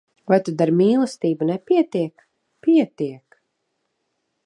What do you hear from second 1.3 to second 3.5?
nepietiek? Pietiek!